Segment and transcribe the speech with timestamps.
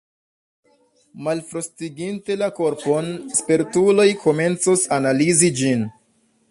[1.27, 5.91] Malfrostiginte la korpon, spertuloj komencos analizi ĝin.